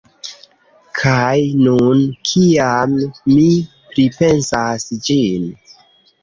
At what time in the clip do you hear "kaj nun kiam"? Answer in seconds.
0.99-2.95